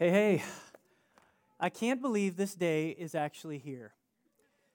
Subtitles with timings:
[0.00, 0.44] Hey, hey.
[1.58, 3.94] I can't believe this day is actually here.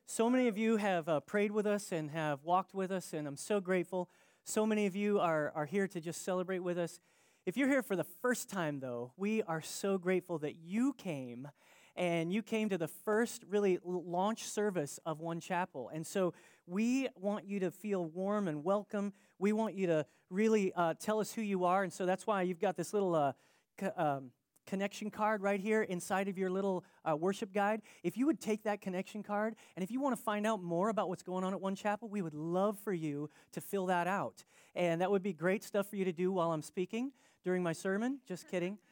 [0.06, 3.25] So many of you have uh, prayed with us and have walked with us, and
[3.25, 4.09] I'm so grateful.
[4.44, 7.00] So many of you are, are here to just celebrate with us.
[7.46, 11.47] If you're here for the first time, though, we are so grateful that you came
[11.95, 15.89] and you came to the first really launch service of One Chapel.
[15.93, 16.33] And so
[16.67, 19.13] we want you to feel warm and welcome.
[19.39, 21.81] We want you to really uh, tell us who you are.
[21.81, 23.15] And so that's why you've got this little.
[23.15, 23.31] Uh,
[23.95, 24.31] um,
[24.66, 27.82] connection card right here inside of your little uh, worship guide.
[28.04, 30.89] If you would take that connection card, and if you want to find out more
[30.89, 34.08] about what's going on at One Chapel, we would love for you to fill that
[34.08, 34.44] out.
[34.76, 37.12] And that would be great stuff for you to do while I'm speaking
[37.44, 38.20] during my sermon.
[38.28, 38.78] Just kidding.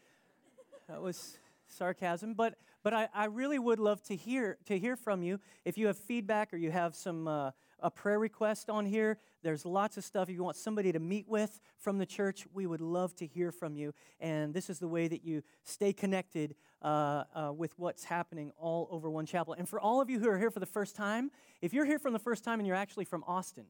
[0.90, 1.38] That was
[1.70, 2.34] sarcasm.
[2.34, 5.40] But but I, I really would love to hear to hear from you.
[5.64, 9.66] If you have feedback or you have some uh, a prayer request on here, there's
[9.66, 10.30] lots of stuff.
[10.30, 13.52] If you want somebody to meet with from the church, we would love to hear
[13.52, 13.94] from you.
[14.20, 18.88] And this is the way that you stay connected uh, uh, with what's happening all
[18.92, 19.54] over One Chapel.
[19.54, 21.32] And for all of you who are here for the first time,
[21.62, 23.66] if you're here from the first time and you're actually from Austin,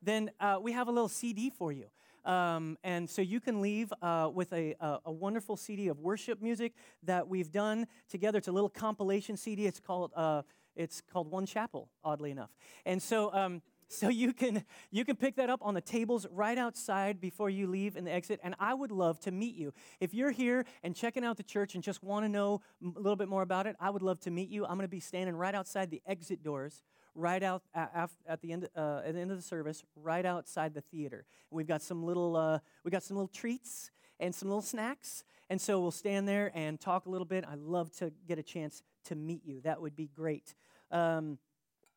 [0.02, 1.86] then uh, we have a little CD for you.
[2.24, 6.42] Um, and so you can leave uh, with a, a, a, wonderful CD of worship
[6.42, 6.74] music
[7.04, 8.36] that we've done together.
[8.36, 9.66] It's a little compilation CD.
[9.66, 10.42] It's called, uh,
[10.76, 12.50] it's called One Chapel, oddly enough.
[12.86, 16.56] And so, um, so you can you can pick that up on the tables right
[16.56, 20.14] outside before you leave in the exit and i would love to meet you if
[20.14, 23.28] you're here and checking out the church and just want to know a little bit
[23.28, 25.56] more about it i would love to meet you i'm going to be standing right
[25.56, 26.84] outside the exit doors
[27.14, 30.80] right out at, the end uh, at the end of the service, right outside the
[30.80, 31.24] theater.
[31.50, 35.60] we've got some little uh, we got some little treats and some little snacks, and
[35.60, 37.44] so we'll stand there and talk a little bit.
[37.44, 39.60] I love to get a chance to meet you.
[39.62, 40.54] That would be great.
[40.92, 41.38] Um,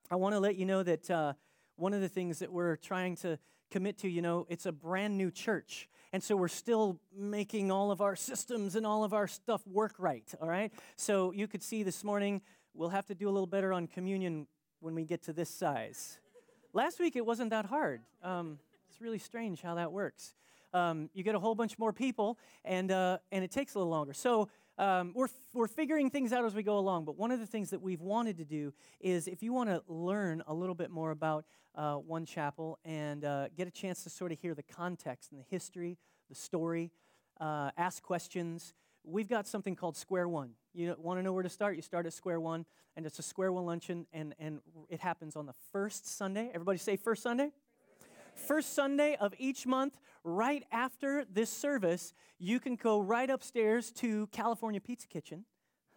[0.09, 1.33] I want to let you know that uh,
[1.75, 3.37] one of the things that we're trying to
[3.69, 5.87] commit to, you know, it's a brand new church.
[6.11, 9.93] And so we're still making all of our systems and all of our stuff work
[9.99, 10.73] right, all right?
[10.95, 12.41] So you could see this morning,
[12.73, 14.47] we'll have to do a little better on communion
[14.79, 16.19] when we get to this size.
[16.73, 18.01] Last week it wasn't that hard.
[18.23, 18.57] Um,
[18.89, 20.33] it's really strange how that works.
[20.73, 23.91] Um, you get a whole bunch more people, and, uh, and it takes a little
[23.91, 24.13] longer.
[24.13, 27.05] So um, we're, we're figuring things out as we go along.
[27.05, 29.83] But one of the things that we've wanted to do is if you want to
[29.87, 31.45] learn a little bit more about
[31.75, 35.39] uh, One Chapel and uh, get a chance to sort of hear the context and
[35.39, 35.97] the history,
[36.29, 36.91] the story,
[37.39, 38.73] uh, ask questions,
[39.03, 40.51] we've got something called Square One.
[40.73, 41.75] You want to know where to start?
[41.75, 44.59] You start at Square One, and it's a Square One luncheon, and, and
[44.89, 46.49] it happens on the first Sunday.
[46.53, 47.51] Everybody say first Sunday?
[48.35, 54.27] First Sunday of each month, right after this service, you can go right upstairs to
[54.27, 55.45] California Pizza Kitchen.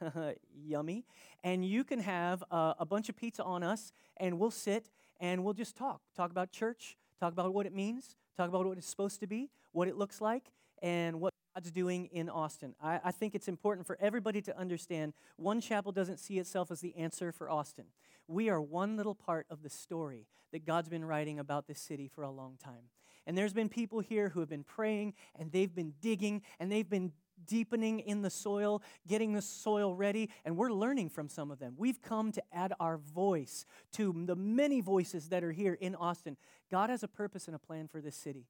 [0.55, 1.05] Yummy.
[1.43, 5.45] And you can have uh, a bunch of pizza on us, and we'll sit and
[5.45, 6.01] we'll just talk.
[6.15, 9.51] Talk about church, talk about what it means, talk about what it's supposed to be,
[9.73, 10.53] what it looks like,
[10.83, 12.75] and what God's doing in Austin.
[12.83, 16.81] I, I, think it's important for everybody to understand One Chapel doesn't see itself as
[16.81, 17.87] the answer for Austin.
[18.29, 22.09] We are one little part of the story that God's been writing about this city
[22.09, 22.91] for a long time.
[23.27, 26.89] And there's been people here who have been praying and they've been digging and they've
[26.89, 27.13] been
[27.45, 31.75] deepening in the soil, getting the soil ready, and we're learning from some of them.
[31.77, 36.37] We've come to add our voice to the many voices that are here in Austin.
[36.71, 38.47] God has a purpose and a plan for this city.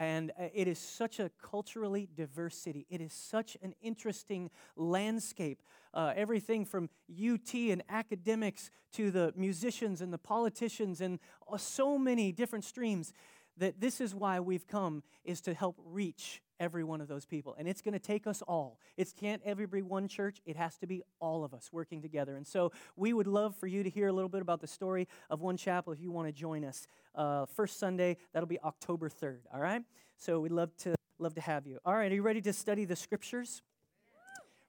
[0.00, 2.86] And uh, it is such a culturally diverse city.
[2.90, 5.62] It is such an interesting landscape.
[5.92, 11.96] Uh, everything from UT and academics to the musicians and the politicians and uh, so
[11.96, 13.12] many different streams
[13.58, 17.54] that this is why we've come is to help reach every one of those people
[17.58, 20.78] and it's going to take us all it can't ever be one church it has
[20.78, 23.90] to be all of us working together and so we would love for you to
[23.90, 26.64] hear a little bit about the story of one chapel if you want to join
[26.64, 28.16] us uh, first Sunday.
[28.32, 29.82] That'll be October 3rd, all right?
[30.16, 31.78] So we'd love to, love to have you.
[31.84, 33.62] All right, are you ready to study the scriptures?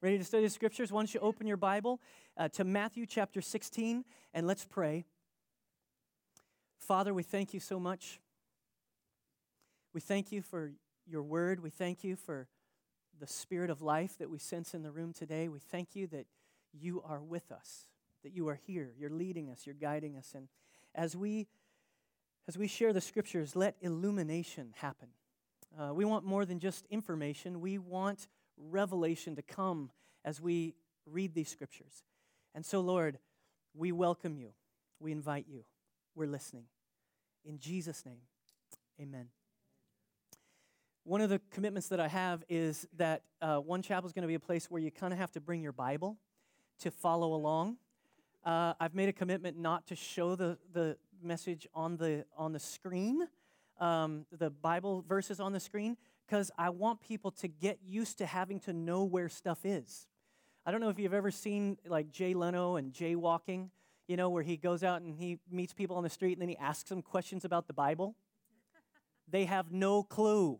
[0.02, 0.92] Ready to study the scriptures?
[0.92, 2.00] Why don't you open your Bible
[2.38, 4.04] uh, to Matthew chapter 16
[4.34, 5.06] and let's pray.
[6.78, 8.20] Father, we thank you so much.
[9.96, 10.74] We thank you for
[11.08, 11.64] your word.
[11.64, 12.50] We thank you for
[13.18, 15.48] the spirit of life that we sense in the room today.
[15.48, 16.26] We thank you that
[16.74, 17.88] you are with us,
[18.24, 18.92] that you are here.
[19.00, 20.34] You're leading us, you're guiding us.
[20.36, 20.50] And
[20.94, 21.48] as we
[22.46, 25.08] as we share the scriptures, let illumination happen.
[25.80, 28.28] Uh, we want more than just information, we want
[28.58, 29.92] revelation to come
[30.26, 30.76] as we
[31.06, 32.04] read these scriptures.
[32.54, 33.18] And so, Lord,
[33.74, 34.50] we welcome you,
[35.00, 35.64] we invite you,
[36.16, 36.66] we're listening.
[37.46, 38.20] In Jesus' name,
[39.02, 39.30] amen.
[41.08, 44.28] One of the commitments that I have is that uh, One Chapel is going to
[44.28, 46.18] be a place where you kind of have to bring your Bible
[46.80, 47.78] to follow along.
[48.44, 52.60] Uh, I've made a commitment not to show the, the, message on the, on the
[52.60, 53.28] screen,
[53.80, 58.26] um, the Bible verses on the screen, because I want people to get used to
[58.26, 60.08] having to know where stuff is.
[60.66, 63.70] I don't know if you've ever seen like Jay Leno and jaywalking,
[64.08, 66.50] you know, where he goes out and he meets people on the street and then
[66.50, 68.16] he asks them questions about the Bible.
[69.28, 70.60] they have no clue.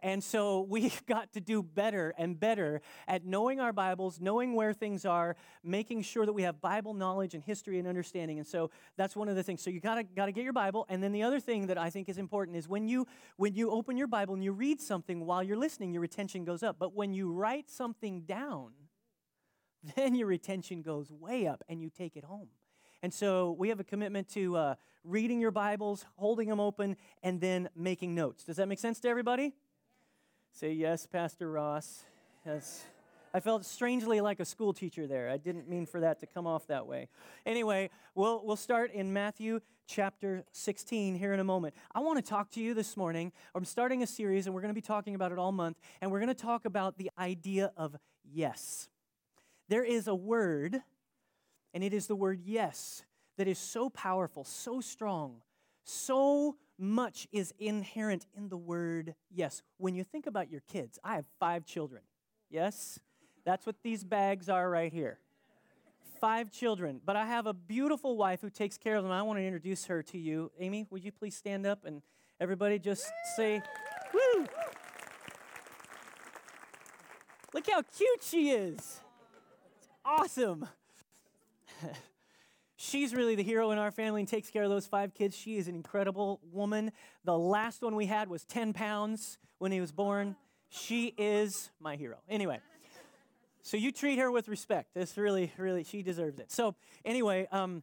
[0.00, 4.72] And so we've got to do better and better at knowing our Bibles, knowing where
[4.72, 8.38] things are, making sure that we have Bible knowledge and history and understanding.
[8.38, 9.62] And so that's one of the things.
[9.62, 10.86] So you gotta gotta get your Bible.
[10.88, 13.06] And then the other thing that I think is important is when you
[13.36, 16.62] when you open your Bible and you read something while you're listening, your retention goes
[16.62, 16.76] up.
[16.78, 18.72] But when you write something down,
[19.96, 22.48] then your retention goes way up and you take it home.
[23.02, 24.74] And so we have a commitment to uh,
[25.04, 28.42] reading your Bibles, holding them open, and then making notes.
[28.42, 29.54] Does that make sense to everybody?
[30.58, 32.02] Say yes, Pastor Ross.
[32.44, 32.84] Yes.
[33.32, 35.30] I felt strangely like a school teacher there.
[35.30, 37.06] I didn't mean for that to come off that way.
[37.46, 41.76] Anyway, we'll, we'll start in Matthew chapter 16 here in a moment.
[41.94, 43.30] I want to talk to you this morning.
[43.54, 46.10] I'm starting a series, and we're going to be talking about it all month, and
[46.10, 48.88] we're going to talk about the idea of yes.
[49.68, 50.82] There is a word,
[51.72, 53.04] and it is the word yes,
[53.36, 55.36] that is so powerful, so strong,
[55.84, 59.62] so much is inherent in the word yes.
[59.78, 62.02] When you think about your kids, I have five children.
[62.50, 63.00] Yes?
[63.44, 65.18] That's what these bags are right here.
[66.20, 67.00] Five children.
[67.04, 69.12] But I have a beautiful wife who takes care of them.
[69.12, 70.50] I want to introduce her to you.
[70.58, 72.02] Amy, would you please stand up and
[72.40, 73.62] everybody just say,
[74.12, 74.46] woo!
[77.54, 78.76] Look how cute she is.
[78.76, 80.68] It's awesome.
[82.80, 85.36] She's really the hero in our family and takes care of those five kids.
[85.36, 86.92] She is an incredible woman.
[87.24, 90.36] The last one we had was 10 pounds when he was born.
[90.68, 92.18] She is my hero.
[92.28, 92.60] Anyway,
[93.62, 94.94] so you treat her with respect.
[94.94, 96.52] This really, really, she deserves it.
[96.52, 97.82] So, anyway, um,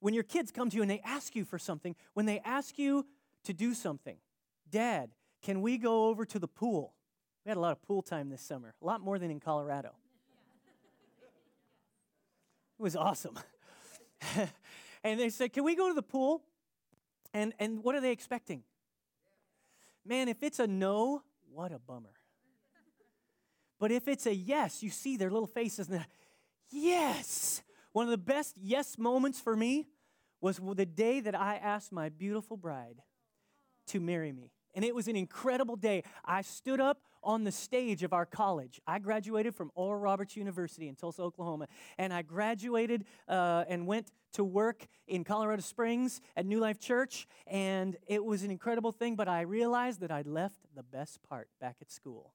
[0.00, 2.80] when your kids come to you and they ask you for something, when they ask
[2.80, 3.06] you
[3.44, 4.16] to do something,
[4.68, 5.10] Dad,
[5.40, 6.94] can we go over to the pool?
[7.44, 9.90] We had a lot of pool time this summer, a lot more than in Colorado.
[12.76, 13.38] It was awesome.
[15.04, 16.42] and they said, Can we go to the pool?
[17.34, 18.62] And, and what are they expecting?
[20.04, 21.22] Man, if it's a no,
[21.52, 22.14] what a bummer.
[23.78, 26.04] But if it's a yes, you see their little faces and
[26.70, 27.62] yes.
[27.92, 29.88] One of the best yes moments for me
[30.40, 33.02] was the day that I asked my beautiful bride
[33.88, 34.52] to marry me.
[34.74, 36.04] And it was an incredible day.
[36.24, 38.80] I stood up on the stage of our college.
[38.86, 44.10] I graduated from Oral Roberts University in Tulsa, Oklahoma, and I graduated uh, and went
[44.32, 49.14] to work in Colorado Springs at New Life Church, and it was an incredible thing,
[49.14, 52.32] but I realized that I'd left the best part back at school.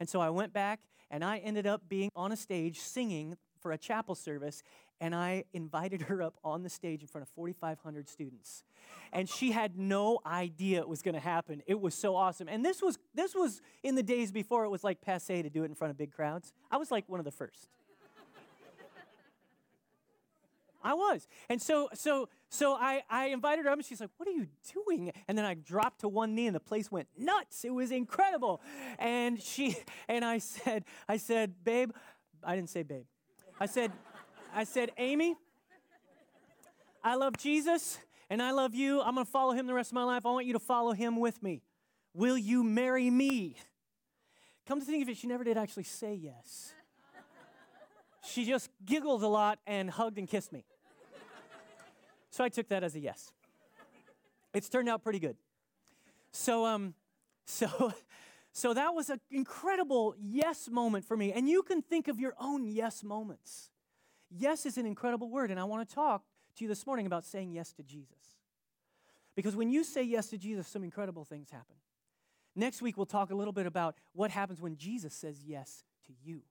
[0.00, 3.70] And so I went back and I ended up being on a stage singing for
[3.70, 4.64] a chapel service,
[5.00, 8.64] and I invited her up on the stage in front of 4,500 students.
[9.12, 11.62] And she had no idea it was going to happen.
[11.66, 12.48] It was so awesome.
[12.48, 15.62] And this was this was in the days before it was like passe to do
[15.62, 16.52] it in front of big crowds.
[16.70, 17.68] I was like one of the first.
[20.82, 21.28] I was.
[21.48, 24.46] And so so so I, I invited her up and she's like, What are you
[24.72, 25.12] doing?
[25.28, 27.64] And then I dropped to one knee and the place went nuts.
[27.64, 28.60] It was incredible.
[28.98, 29.76] And she
[30.08, 31.90] and I said, I said, babe,
[32.42, 33.04] I didn't say babe.
[33.58, 33.92] I said,
[34.54, 35.36] I said, Amy,
[37.02, 37.98] I love Jesus
[38.28, 39.00] and I love you.
[39.00, 40.26] I'm going to follow him the rest of my life.
[40.26, 41.62] I want you to follow him with me.
[42.14, 43.56] Will you marry me?
[44.66, 46.72] Come to think of it, she never did actually say yes.
[48.22, 50.64] She just giggled a lot and hugged and kissed me.
[52.30, 53.32] So I took that as a yes.
[54.52, 55.36] It's turned out pretty good.
[56.32, 56.94] So, um,
[57.44, 57.92] so,
[58.52, 61.32] so that was an incredible yes moment for me.
[61.32, 63.70] And you can think of your own yes moments.
[64.30, 66.24] Yes is an incredible word, and I want to talk
[66.56, 68.36] to you this morning about saying yes to Jesus.
[69.34, 71.76] Because when you say yes to Jesus, some incredible things happen.
[72.56, 76.12] Next week, we'll talk a little bit about what happens when Jesus says yes to
[76.22, 76.42] you.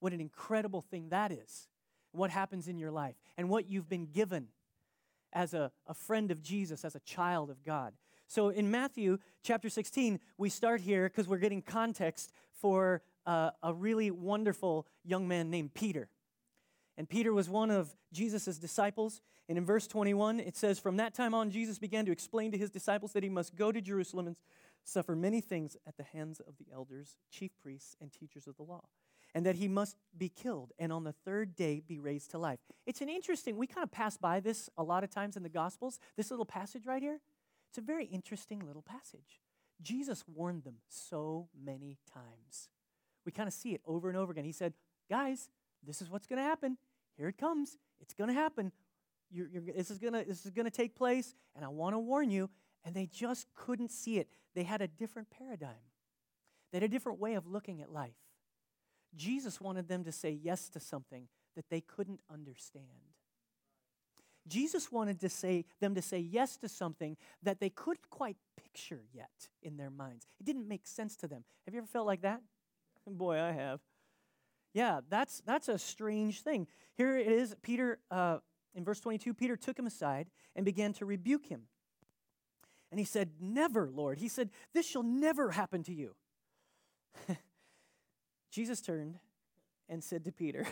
[0.00, 1.68] What an incredible thing that is.
[2.12, 4.48] What happens in your life and what you've been given
[5.32, 7.94] as a, a friend of Jesus, as a child of God.
[8.28, 13.72] So in Matthew chapter 16, we start here because we're getting context for uh, a
[13.72, 16.08] really wonderful young man named Peter.
[16.96, 19.20] And Peter was one of Jesus' disciples.
[19.48, 22.58] And in verse 21, it says, From that time on, Jesus began to explain to
[22.58, 24.36] his disciples that he must go to Jerusalem and
[24.84, 28.62] suffer many things at the hands of the elders, chief priests, and teachers of the
[28.62, 28.84] law,
[29.34, 32.60] and that he must be killed and on the third day be raised to life.
[32.86, 35.48] It's an interesting, we kind of pass by this a lot of times in the
[35.48, 37.20] Gospels, this little passage right here.
[37.70, 39.40] It's a very interesting little passage.
[39.82, 42.68] Jesus warned them so many times.
[43.26, 44.44] We kind of see it over and over again.
[44.44, 44.74] He said,
[45.10, 45.48] Guys,
[45.86, 46.76] this is what's going to happen.
[47.16, 47.76] Here it comes.
[48.00, 48.72] It's going to happen.
[49.30, 52.50] You're, you're, this is going to take place, and I want to warn you.
[52.84, 54.28] and they just couldn't see it.
[54.54, 55.90] They had a different paradigm,
[56.70, 58.14] they had a different way of looking at life.
[59.16, 62.84] Jesus wanted them to say yes to something that they couldn't understand.
[64.46, 69.02] Jesus wanted to say them to say yes to something that they couldn't quite picture
[69.12, 70.26] yet in their minds.
[70.40, 71.44] It didn't make sense to them.
[71.64, 72.42] Have you ever felt like that?
[73.06, 73.80] Boy, I have.
[74.74, 76.66] Yeah, that's that's a strange thing.
[76.96, 77.54] Here it is.
[77.62, 78.38] Peter uh,
[78.74, 79.32] in verse 22.
[79.32, 81.62] Peter took him aside and began to rebuke him.
[82.90, 86.14] And he said, "Never, Lord." He said, "This shall never happen to you."
[88.50, 89.18] Jesus turned
[89.88, 90.66] and said to Peter,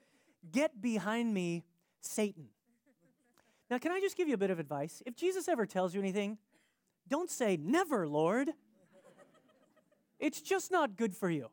[0.52, 1.64] "Get behind me,
[2.00, 2.46] Satan."
[3.70, 5.02] Now, can I just give you a bit of advice?
[5.04, 6.38] If Jesus ever tells you anything,
[7.08, 8.50] don't say, Never, Lord.
[10.18, 11.48] It's just not good for you.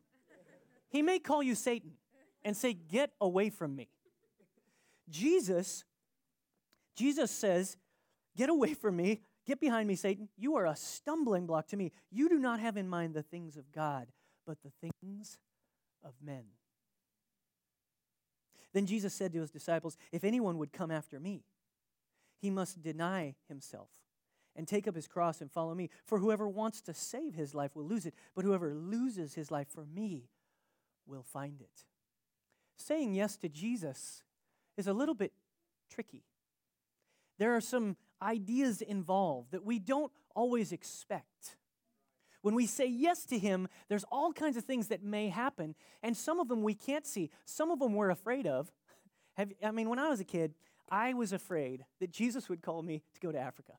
[0.89, 1.91] He may call you Satan
[2.43, 3.89] and say, Get away from me.
[5.09, 5.83] Jesus,
[6.95, 7.77] Jesus says,
[8.35, 9.21] Get away from me.
[9.45, 10.29] Get behind me, Satan.
[10.37, 11.91] You are a stumbling block to me.
[12.11, 14.07] You do not have in mind the things of God,
[14.45, 15.37] but the things
[16.03, 16.45] of men.
[18.73, 21.43] Then Jesus said to his disciples, If anyone would come after me,
[22.41, 23.89] he must deny himself
[24.55, 25.89] and take up his cross and follow me.
[26.05, 29.67] For whoever wants to save his life will lose it, but whoever loses his life
[29.69, 30.29] for me
[31.07, 31.85] will find it.
[32.77, 34.23] Saying yes to Jesus
[34.77, 35.33] is a little bit
[35.89, 36.23] tricky.
[37.37, 41.57] There are some ideas involved that we don't always expect.
[42.41, 46.15] When we say yes to Him, there's all kinds of things that may happen, and
[46.15, 47.31] some of them we can't see.
[47.45, 48.71] Some of them we're afraid of.
[49.37, 50.53] Have, I mean, when I was a kid,
[50.89, 53.73] I was afraid that Jesus would call me to go to Africa.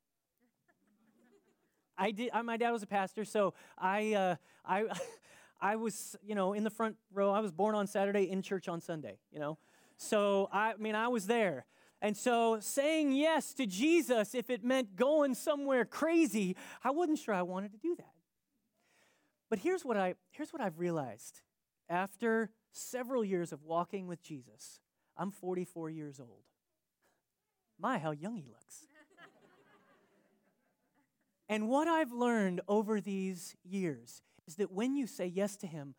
[1.99, 2.30] I did.
[2.35, 4.87] I, my dad was a pastor, so I, uh, I,
[5.61, 7.31] I was, you know, in the front row.
[7.31, 9.19] I was born on Saturday, in church on Sunday.
[9.31, 9.59] You know,
[9.97, 11.67] so I, I mean, I was there.
[12.03, 17.35] And so saying yes to Jesus, if it meant going somewhere crazy, I wasn't sure
[17.35, 18.13] I wanted to do that.
[19.49, 21.41] But here's what I here's what I've realized
[21.89, 24.81] after several years of walking with Jesus.
[25.17, 26.43] I'm 44 years old.
[27.79, 28.87] My, how young he looks.
[31.49, 35.95] and what I've learned over these years is that when you say yes to him,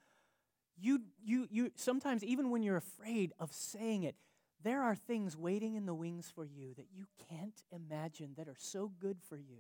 [0.80, 4.16] you, you, you sometimes, even when you're afraid of saying it,
[4.64, 8.58] there are things waiting in the wings for you that you can't imagine that are
[8.58, 9.60] so good for you.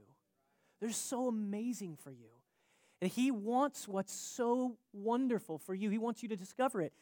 [0.79, 2.29] They're so amazing for you.
[3.01, 5.89] And he wants what's so wonderful for you.
[5.89, 6.93] He wants you to discover it.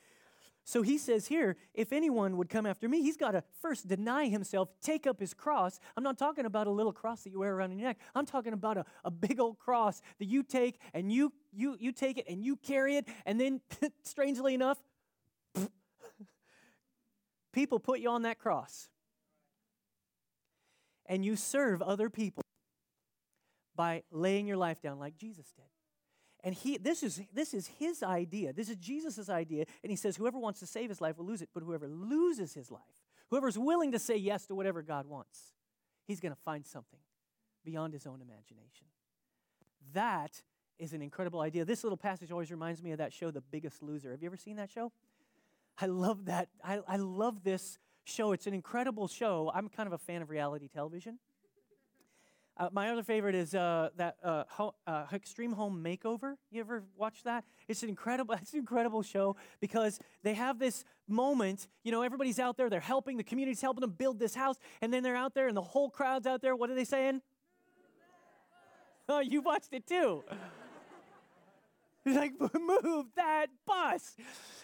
[0.68, 4.28] So he says here, if anyone would come after me, he's got to first deny
[4.28, 5.80] himself, take up his cross.
[5.96, 8.00] I'm not talking about a little cross that you wear around your neck.
[8.16, 11.92] I'm talking about a, a big old cross that you take and you you you
[11.92, 13.62] take it and you carry it, and then
[14.04, 14.80] strangely enough,
[17.54, 18.90] people put you on that cross.
[21.06, 22.42] And you serve other people
[23.76, 25.75] by laying your life down like Jesus did.
[26.46, 28.54] And he, this, is, this is his idea.
[28.54, 29.66] This is Jesus' idea.
[29.84, 32.54] And he says, whoever wants to save his life will lose it, but whoever loses
[32.54, 32.82] his life,
[33.32, 35.54] whoever's willing to say yes to whatever God wants,
[36.06, 37.00] he's going to find something
[37.66, 38.86] beyond his own imagination.
[39.94, 40.44] That
[40.78, 41.66] is an incredible idea.
[41.66, 44.12] This little passage always reminds me of that show, The Biggest Loser.
[44.12, 44.92] Have you ever seen that show?
[45.80, 46.50] I love that.
[46.64, 48.34] I, I love this show.
[48.34, 49.52] It's an incredible show.
[49.54, 51.18] I'm kind of a fan of reality television.
[52.58, 56.36] Uh, my other favorite is uh, that uh, ho- uh, Extreme Home Makeover.
[56.52, 57.44] You ever watch that?
[57.68, 61.68] It's an incredible, it's an incredible show because they have this moment.
[61.84, 62.70] You know, everybody's out there.
[62.70, 63.18] They're helping.
[63.18, 65.90] The community's helping them build this house, and then they're out there, and the whole
[65.90, 66.56] crowd's out there.
[66.56, 67.22] What are they saying?
[69.08, 70.24] Oh, you watched it too.
[72.04, 74.16] He's like, move that bus.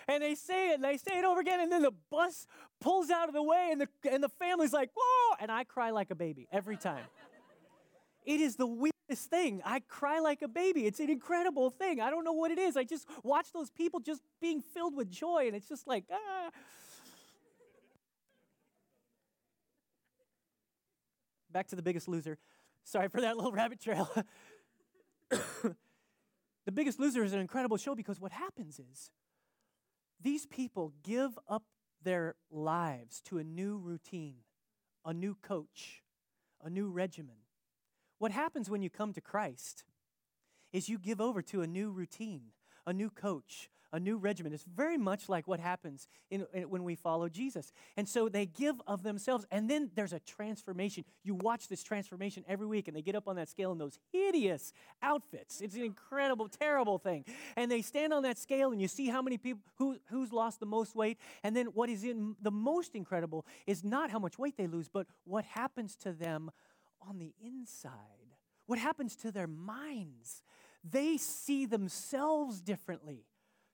[0.08, 2.48] And they say it, and they say it over again, and then the bus
[2.80, 5.92] pulls out of the way, and the, and the family's like, whoa, and I cry
[5.92, 7.04] like a baby every time.
[8.24, 9.62] It is the weirdest thing.
[9.66, 10.86] I cry like a baby.
[10.86, 12.00] It's an incredible thing.
[12.00, 12.78] I don't know what it is.
[12.78, 16.50] I just watch those people just being filled with joy, and it's just like, ah.
[21.52, 22.38] Back to the biggest loser.
[22.84, 24.10] Sorry for that little rabbit trail.
[25.30, 29.12] the biggest loser is an incredible show because what happens is
[30.22, 31.64] these people give up
[32.04, 34.36] their lives to a new routine,
[35.06, 36.04] a new coach,
[36.64, 37.41] a new regimen
[38.22, 39.84] what happens when you come to Christ
[40.72, 42.52] is you give over to a new routine,
[42.86, 44.54] a new coach, a new regimen.
[44.54, 47.74] It's very much like what happens in, in, when we follow Jesus.
[47.98, 51.04] And so they give of themselves, and then there's a transformation.
[51.24, 53.98] You watch this transformation every week, and they get up on that scale in those
[54.14, 55.60] hideous outfits.
[55.60, 57.26] It's an incredible, terrible thing.
[57.58, 60.60] And they stand on that scale, and you see how many people, who, who's lost
[60.60, 61.18] the most weight.
[61.44, 64.88] And then what is in, the most incredible is not how much weight they lose,
[64.88, 66.52] but what happens to them
[67.08, 67.90] on the inside
[68.68, 70.44] What happens to their minds?
[70.84, 73.26] They see themselves differently.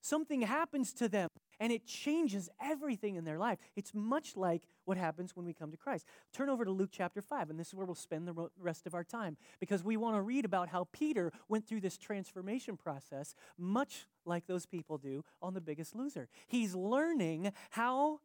[0.01, 1.29] Something happens to them
[1.59, 3.57] and it changes everything in their life.
[3.75, 6.05] It's much like what happens when we come to Christ.
[6.31, 8.93] Turn over to Luke chapter 5, and this is where we'll spend the rest of
[8.93, 13.33] our time because we want to read about how Peter went through this transformation process,
[13.57, 16.29] much like those people do on The Biggest Loser.
[16.45, 18.19] He's learning how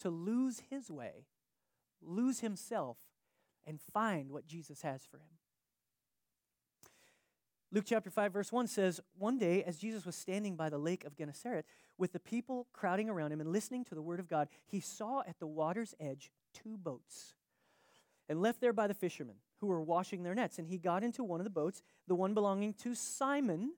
[0.00, 1.26] to lose his way,
[2.00, 2.96] lose himself,
[3.66, 5.38] and find what Jesus has for him.
[7.74, 11.04] Luke chapter 5, verse 1 says, One day, as Jesus was standing by the lake
[11.04, 11.64] of Gennesaret,
[11.96, 15.22] with the people crowding around him and listening to the word of God, he saw
[15.26, 17.34] at the water's edge two boats,
[18.28, 20.58] and left there by the fishermen who were washing their nets.
[20.58, 23.72] And he got into one of the boats, the one belonging to Simon,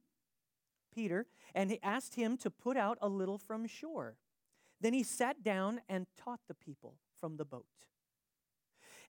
[0.92, 4.16] Peter, and he asked him to put out a little from shore.
[4.80, 7.66] Then he sat down and taught the people from the boat.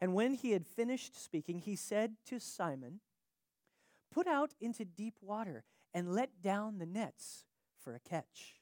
[0.01, 2.99] And when he had finished speaking, he said to Simon,
[4.11, 7.43] Put out into deep water and let down the nets
[7.77, 8.61] for a catch.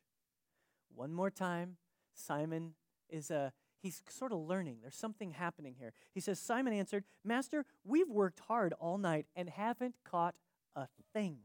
[0.96, 1.78] One more time,
[2.14, 2.74] Simon
[3.10, 4.78] is a he's sort of learning.
[4.82, 5.94] There's something happening here.
[6.14, 10.36] He says, Simon answered, Master, we've worked hard all night and haven't caught
[10.76, 11.40] a thing.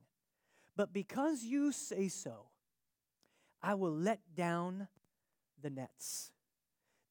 [0.76, 2.47] But because you say so,
[3.61, 4.88] I will let down
[5.61, 6.30] the nets.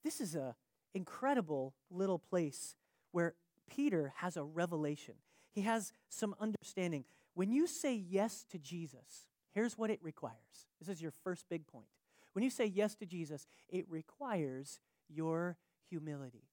[0.04, 0.56] This is a
[0.98, 2.76] incredible little place
[3.12, 3.36] where
[3.70, 5.16] Peter has a revelation
[5.58, 7.04] he has some understanding.
[7.34, 9.26] When you say yes to Jesus,
[9.56, 10.68] here's what it requires.
[10.80, 11.88] This is your first big point.
[12.34, 15.58] When you say yes to Jesus, it requires your
[15.90, 16.44] humility.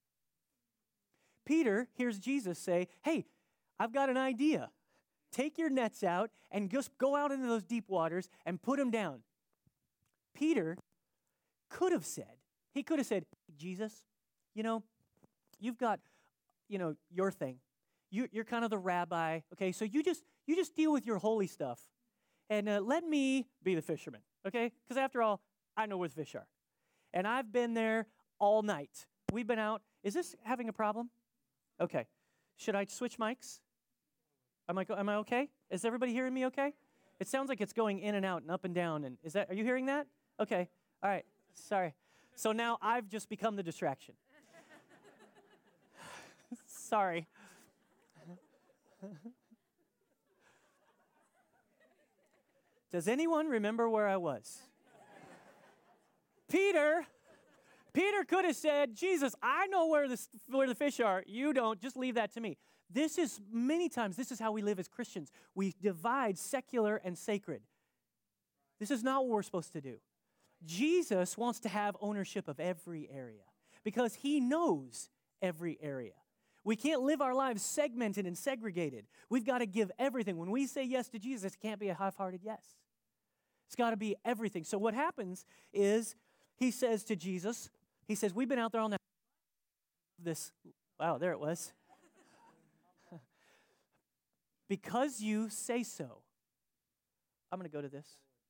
[1.44, 3.26] Peter hears Jesus say, Hey,
[3.78, 4.70] I've got an idea.
[5.30, 8.90] Take your nets out and just go out into those deep waters and put them
[8.90, 9.18] down.
[10.34, 10.78] Peter
[11.68, 12.38] could have said,
[12.72, 14.02] he could have said, Jesus,
[14.54, 14.82] you know,
[15.60, 16.00] you've got,
[16.68, 17.58] you know, your thing
[18.14, 19.72] you, you're kind of the rabbi, okay?
[19.72, 21.80] So you just you just deal with your holy stuff,
[22.48, 24.70] and uh, let me be the fisherman, okay?
[24.86, 25.40] Because after all,
[25.76, 26.46] I know where the fish are,
[27.12, 28.06] and I've been there
[28.38, 29.06] all night.
[29.32, 29.82] We've been out.
[30.04, 31.10] Is this having a problem?
[31.80, 32.06] Okay.
[32.56, 33.58] Should I switch mics?
[34.68, 35.50] Am I am I okay?
[35.70, 36.72] Is everybody hearing me okay?
[37.18, 39.04] It sounds like it's going in and out and up and down.
[39.04, 40.06] And is that are you hearing that?
[40.38, 40.68] Okay.
[41.02, 41.24] All right.
[41.54, 41.94] Sorry.
[42.36, 44.14] So now I've just become the distraction.
[46.84, 47.26] Sorry.
[52.92, 54.58] Does anyone remember where I was?
[56.50, 57.06] Peter,
[57.92, 60.20] Peter could have said, Jesus, I know where the,
[60.50, 61.24] where the fish are.
[61.26, 61.80] You don't.
[61.80, 62.58] Just leave that to me.
[62.90, 65.32] This is many times, this is how we live as Christians.
[65.54, 67.62] We divide secular and sacred.
[68.78, 69.96] This is not what we're supposed to do.
[70.64, 73.42] Jesus wants to have ownership of every area
[73.82, 75.08] because he knows
[75.40, 76.12] every area.
[76.64, 79.06] We can't live our lives segmented and segregated.
[79.28, 80.38] We've got to give everything.
[80.38, 82.62] When we say yes to Jesus, it can't be a half hearted yes.
[83.66, 84.64] It's got to be everything.
[84.64, 86.16] So what happens is
[86.56, 87.70] he says to Jesus,
[88.06, 89.00] he says, We've been out there on that
[90.22, 90.52] this
[90.98, 91.72] wow, there it was.
[94.68, 96.22] because you say so.
[97.52, 98.06] I'm gonna go to this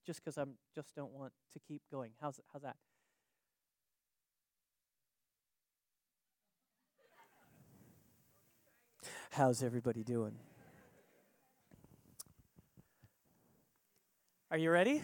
[0.06, 2.12] just because I'm just don't want to keep going.
[2.20, 2.76] How's how's that?
[9.36, 10.36] How's everybody doing?
[14.48, 15.02] Are you ready?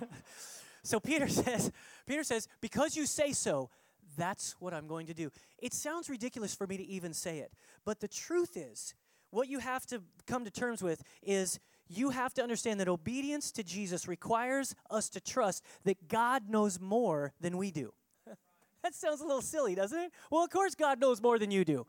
[0.82, 1.70] so Peter says,
[2.08, 3.70] Peter says, because you say so,
[4.16, 5.30] that's what I'm going to do.
[5.58, 7.52] It sounds ridiculous for me to even say it,
[7.84, 8.96] but the truth is,
[9.30, 13.52] what you have to come to terms with is you have to understand that obedience
[13.52, 17.92] to Jesus requires us to trust that God knows more than we do.
[18.82, 20.10] that sounds a little silly, doesn't it?
[20.32, 21.86] Well, of course, God knows more than you do.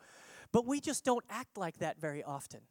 [0.52, 2.62] But we just don't act like that very often.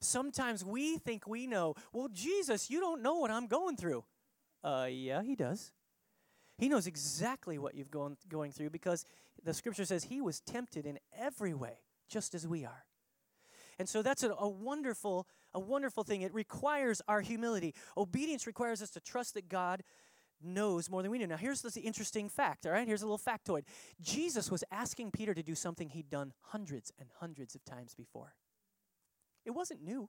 [0.00, 4.04] Sometimes we think we know, well, Jesus, you don't know what I'm going through.
[4.62, 5.72] Uh, yeah, he does.
[6.58, 9.04] He knows exactly what you've gone going through because
[9.44, 12.84] the scripture says he was tempted in every way, just as we are.
[13.78, 16.22] And so that's a, a, wonderful, a wonderful thing.
[16.22, 17.74] It requires our humility.
[17.96, 19.82] Obedience requires us to trust that God
[20.42, 21.26] knows more than we do.
[21.26, 22.86] Now, here's the interesting fact, all right?
[22.86, 23.62] Here's a little factoid.
[24.00, 28.34] Jesus was asking Peter to do something he'd done hundreds and hundreds of times before.
[29.44, 30.08] It wasn't new.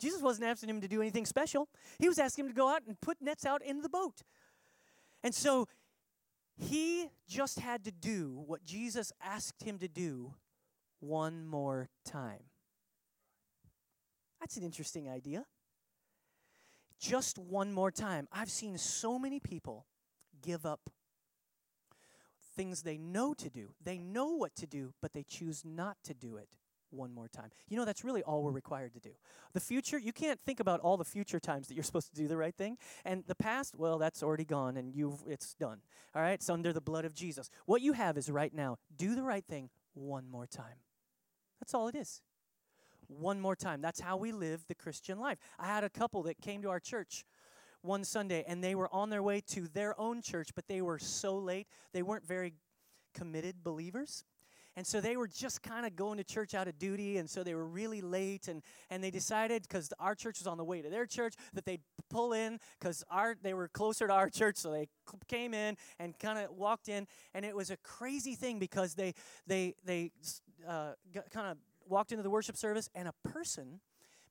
[0.00, 1.68] Jesus wasn't asking him to do anything special.
[1.98, 4.22] He was asking him to go out and put nets out into the boat.
[5.22, 5.68] And so
[6.56, 10.34] he just had to do what Jesus asked him to do
[11.00, 12.44] one more time.
[14.40, 15.46] That's an interesting idea
[17.04, 18.28] just one more time.
[18.32, 19.84] I've seen so many people
[20.42, 20.88] give up
[22.56, 23.74] things they know to do.
[23.82, 26.48] They know what to do, but they choose not to do it
[26.90, 27.50] one more time.
[27.68, 29.10] You know, that's really all we're required to do.
[29.52, 32.28] The future, you can't think about all the future times that you're supposed to do
[32.28, 32.78] the right thing.
[33.04, 35.80] And the past, well, that's already gone and you've it's done.
[36.14, 36.32] All right?
[36.32, 37.50] It's under the blood of Jesus.
[37.66, 38.78] What you have is right now.
[38.96, 40.80] Do the right thing one more time.
[41.60, 42.22] That's all it is.
[43.08, 43.80] One more time.
[43.80, 45.38] That's how we live the Christian life.
[45.58, 47.24] I had a couple that came to our church
[47.82, 50.98] one Sunday and they were on their way to their own church, but they were
[50.98, 51.68] so late.
[51.92, 52.54] They weren't very
[53.14, 54.24] committed believers.
[54.76, 57.44] And so they were just kind of going to church out of duty, and so
[57.44, 58.48] they were really late.
[58.48, 61.64] And, and they decided, because our church was on the way to their church, that
[61.64, 63.04] they'd pull in because
[63.42, 64.88] they were closer to our church, so they
[65.28, 67.06] came in and kind of walked in.
[67.34, 69.14] And it was a crazy thing because they
[69.46, 70.10] they they
[70.68, 70.92] uh,
[71.30, 73.80] kind of walked into the worship service, and a person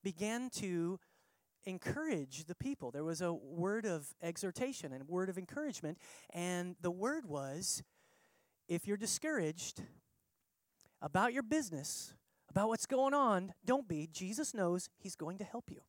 [0.04, 1.00] began to
[1.66, 2.92] encourage the people.
[2.92, 5.98] There was a word of exhortation and word of encouragement,
[6.34, 7.84] and the word was
[8.68, 9.82] if you're discouraged
[11.02, 12.13] about your business,
[12.50, 14.08] about what's going on, don't be.
[14.12, 15.82] Jesus knows He's going to help you.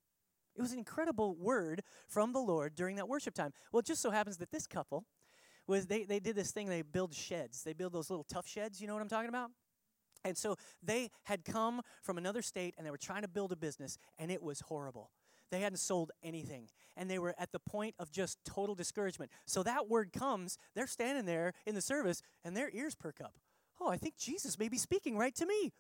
[0.57, 3.53] It was an incredible word from the Lord during that worship time.
[3.73, 5.05] Well, it just so happens that this couple
[5.67, 7.63] was they, they did this thing, they build sheds.
[7.65, 9.51] They build those little Tuff Sheds, you know what I'm talking about?
[10.25, 13.57] And so they had come from another state and they were trying to build a
[13.57, 15.11] business, and it was horrible.
[15.51, 19.31] They hadn't sold anything, and they were at the point of just total discouragement.
[19.47, 23.35] So that word comes, they're standing there in the service, and their ears perk up.
[23.81, 25.73] Oh, I think Jesus may be speaking right to me.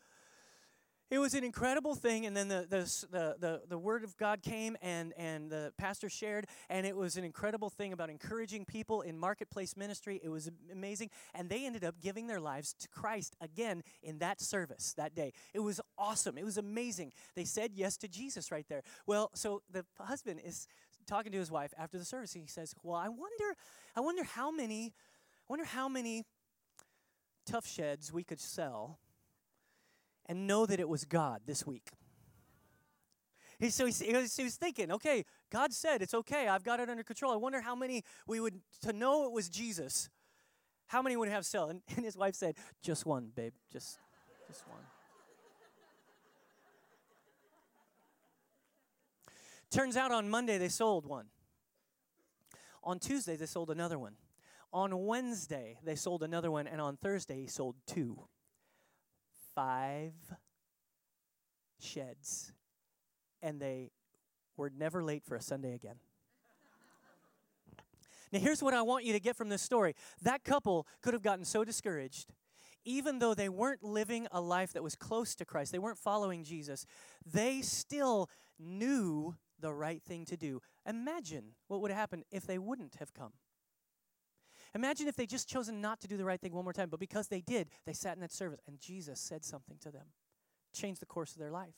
[1.14, 4.76] It was an incredible thing, and then the, the, the, the, word of God came,
[4.82, 9.16] and, and the pastor shared, and it was an incredible thing about encouraging people in
[9.16, 10.20] marketplace ministry.
[10.24, 14.40] It was amazing, and they ended up giving their lives to Christ again in that
[14.40, 15.32] service that day.
[15.54, 16.36] It was awesome.
[16.36, 17.12] It was amazing.
[17.36, 18.82] They said yes to Jesus right there.
[19.06, 20.66] Well, so the husband is
[21.06, 23.56] talking to his wife after the service, he says, "Well, I wonder,
[23.94, 26.24] I wonder how many, I wonder how many
[27.46, 28.98] Tuff Sheds we could sell."
[30.26, 31.88] And know that it was God this week.
[33.58, 36.48] He, so he, he, was, thinking, okay, God said it's okay.
[36.48, 37.32] I've got it under control.
[37.32, 40.10] I wonder how many we would, to know it was Jesus,
[40.86, 41.70] how many would have sell?
[41.70, 43.98] And, and his wife said, just one, babe, just,
[44.48, 44.80] just one.
[49.70, 51.26] Turns out on Monday they sold one.
[52.84, 54.14] On Tuesday they sold another one.
[54.72, 56.68] On Wednesday they sold another one.
[56.68, 58.28] And on Thursday he sold two
[59.54, 60.12] five
[61.80, 62.52] sheds,
[63.42, 63.90] and they
[64.56, 65.96] were never late for a Sunday again.
[68.32, 71.22] now, here's what I want you to get from this story that couple could have
[71.22, 72.32] gotten so discouraged.
[72.86, 76.44] Even though they weren't living a life that was close to Christ, they weren't following
[76.44, 76.84] Jesus,
[77.24, 80.60] they still knew the right thing to do.
[80.86, 83.32] Imagine what would have happened if they wouldn't have come.
[84.74, 87.00] Imagine if they just chosen not to do the right thing one more time, but
[87.00, 90.06] because they did, they sat in that service and Jesus said something to them,
[90.74, 91.74] changed the course of their life.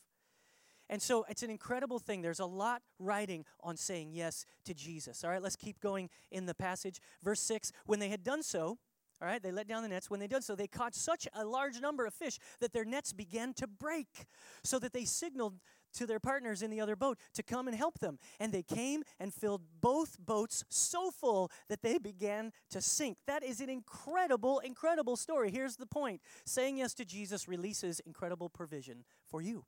[0.88, 2.22] And so it's an incredible thing.
[2.22, 5.24] There's a lot writing on saying yes to Jesus.
[5.24, 7.00] All right, let's keep going in the passage.
[7.22, 8.78] Verse 6 When they had done so,
[9.20, 10.10] all right, they let down the nets.
[10.10, 13.12] When they did so, they caught such a large number of fish that their nets
[13.12, 14.26] began to break,
[14.62, 15.54] so that they signaled
[15.96, 18.18] to their partners in the other boat to come and help them.
[18.40, 23.18] And they came and filled both boats so full that they began to sink.
[23.26, 25.50] That is an incredible, incredible story.
[25.50, 29.64] Here's the point saying yes to Jesus releases incredible provision for you.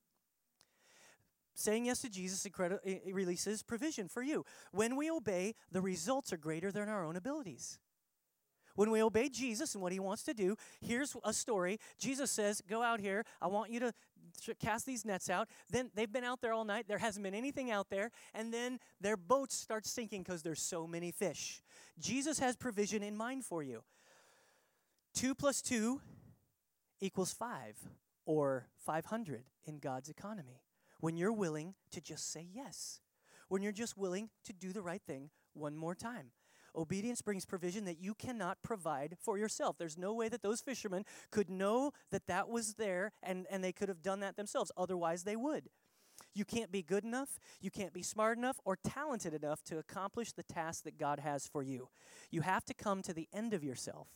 [1.54, 2.46] Saying yes to Jesus
[3.04, 4.44] releases provision for you.
[4.70, 7.80] When we obey, the results are greater than our own abilities.
[8.78, 11.80] When we obey Jesus and what he wants to do, here's a story.
[11.98, 13.24] Jesus says, Go out here.
[13.42, 13.92] I want you to
[14.60, 15.48] cast these nets out.
[15.68, 16.86] Then they've been out there all night.
[16.86, 18.12] There hasn't been anything out there.
[18.34, 21.60] And then their boats start sinking because there's so many fish.
[21.98, 23.82] Jesus has provision in mind for you.
[25.12, 26.00] Two plus two
[27.00, 27.74] equals five
[28.26, 30.62] or 500 in God's economy.
[31.00, 33.00] When you're willing to just say yes,
[33.48, 36.30] when you're just willing to do the right thing one more time.
[36.76, 39.76] Obedience brings provision that you cannot provide for yourself.
[39.78, 43.72] There's no way that those fishermen could know that that was there and, and they
[43.72, 44.70] could have done that themselves.
[44.76, 45.68] Otherwise, they would.
[46.34, 50.32] You can't be good enough, you can't be smart enough, or talented enough to accomplish
[50.32, 51.88] the task that God has for you.
[52.30, 54.08] You have to come to the end of yourself.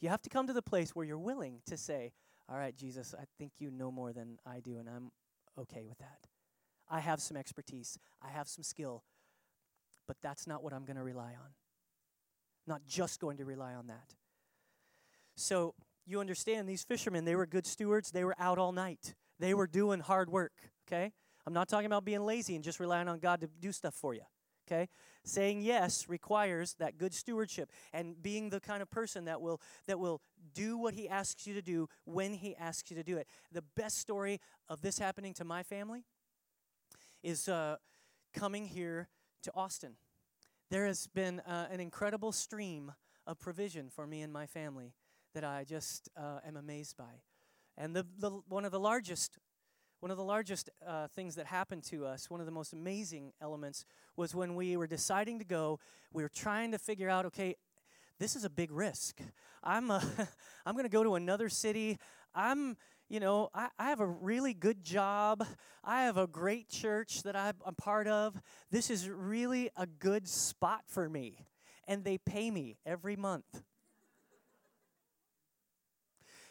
[0.00, 2.12] You have to come to the place where you're willing to say,
[2.48, 5.10] All right, Jesus, I think you know more than I do, and I'm
[5.58, 6.28] okay with that.
[6.90, 9.04] I have some expertise, I have some skill,
[10.06, 11.54] but that's not what I'm going to rely on
[12.66, 14.14] not just going to rely on that.
[15.36, 15.74] So
[16.06, 18.10] you understand these fishermen, they were good stewards.
[18.10, 20.52] They were out all night, they were doing hard work,
[20.86, 21.12] okay?
[21.46, 24.14] I'm not talking about being lazy and just relying on God to do stuff for
[24.14, 24.22] you,
[24.66, 24.88] Okay?
[25.24, 29.98] Saying yes requires that good stewardship and being the kind of person that will that
[29.98, 30.20] will
[30.54, 33.26] do what he asks you to do when he asks you to do it.
[33.52, 36.04] The best story of this happening to my family
[37.22, 37.76] is uh,
[38.34, 39.08] coming here
[39.42, 39.96] to Austin.
[40.74, 42.90] There has been uh, an incredible stream
[43.28, 44.92] of provision for me and my family
[45.32, 47.22] that I just uh, am amazed by.
[47.78, 49.38] And the, the, one of the largest
[50.00, 53.32] one of the largest uh, things that happened to us, one of the most amazing
[53.40, 53.84] elements,
[54.16, 55.78] was when we were deciding to go.
[56.12, 57.54] We were trying to figure out, okay,
[58.18, 59.20] this is a big risk.
[59.62, 60.28] I'm uh, a,
[60.66, 61.98] I'm going to go to another city.
[62.34, 62.76] I'm
[63.08, 65.46] you know, I, I have a really good job.
[65.82, 68.40] I have a great church that I'm, I'm part of.
[68.70, 71.46] This is really a good spot for me.
[71.86, 73.62] And they pay me every month.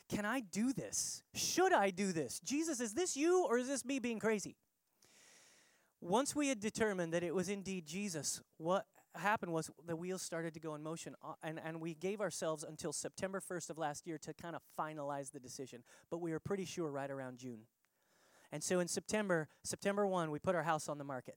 [0.09, 1.23] Can I do this?
[1.33, 2.39] Should I do this?
[2.39, 4.55] Jesus, is this you or is this me being crazy?
[6.01, 8.85] Once we had determined that it was indeed Jesus, what
[9.15, 12.63] happened was the wheels started to go in motion, uh, and, and we gave ourselves
[12.63, 15.83] until September 1st of last year to kind of finalize the decision.
[16.09, 17.61] But we were pretty sure right around June.
[18.51, 21.35] And so in September, September 1, we put our house on the market.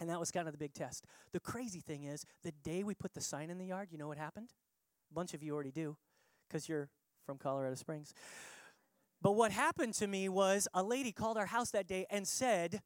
[0.00, 1.04] And that was kind of the big test.
[1.32, 4.08] The crazy thing is, the day we put the sign in the yard, you know
[4.08, 4.50] what happened?
[5.10, 5.96] A bunch of you already do,
[6.48, 6.88] because you're
[7.24, 8.14] from Colorado Springs.
[9.20, 12.82] But what happened to me was a lady called our house that day and said,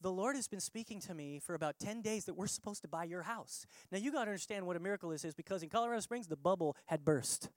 [0.00, 2.88] the Lord has been speaking to me for about 10 days that we're supposed to
[2.88, 3.66] buy your house.
[3.90, 6.36] Now, you got to understand what a miracle this is because in Colorado Springs, the
[6.36, 7.50] bubble had burst.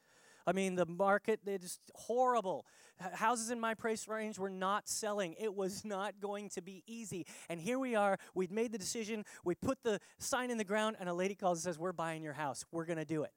[0.46, 2.66] I mean, the market, it's horrible.
[3.14, 5.36] Houses in my price range were not selling.
[5.38, 7.26] It was not going to be easy.
[7.50, 8.18] And here we are.
[8.34, 9.26] We'd made the decision.
[9.44, 12.24] We put the sign in the ground, and a lady calls and says, We're buying
[12.24, 12.66] your house.
[12.72, 13.32] We're going to do it.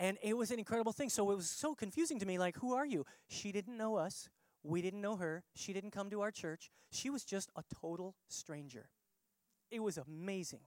[0.00, 1.10] And it was an incredible thing.
[1.10, 3.04] So it was so confusing to me like, who are you?
[3.28, 4.28] She didn't know us.
[4.62, 5.42] We didn't know her.
[5.54, 6.70] She didn't come to our church.
[6.90, 8.90] She was just a total stranger.
[9.70, 10.60] It was amazing.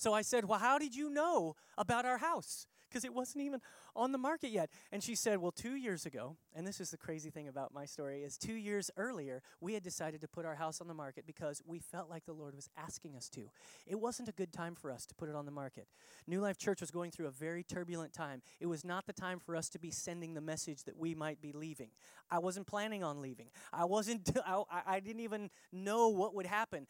[0.00, 2.66] So I said, Well, how did you know about our house?
[2.88, 3.60] because it wasn't even
[3.94, 4.68] on the market yet.
[4.90, 7.84] And she said, Well, two years ago, and this is the crazy thing about my
[7.84, 11.24] story, is two years earlier, we had decided to put our house on the market
[11.26, 13.48] because we felt like the Lord was asking us to.
[13.86, 15.86] It wasn't a good time for us to put it on the market.
[16.26, 18.42] New Life Church was going through a very turbulent time.
[18.58, 21.40] It was not the time for us to be sending the message that we might
[21.40, 21.90] be leaving.
[22.28, 23.50] I wasn't planning on leaving.
[23.72, 26.86] I wasn't, I, I didn't even know what would happen.